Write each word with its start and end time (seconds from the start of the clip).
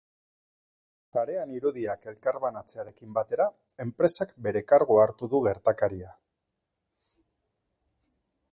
Sarean 1.15 1.51
irudiak 1.57 2.07
elkarbanatzearekin 2.11 3.11
batera, 3.17 3.47
enpresak 3.85 4.33
bere 4.47 4.63
kargu 4.73 4.97
hartu 5.03 5.29
du 5.35 5.43
gertakaria. 5.49 6.17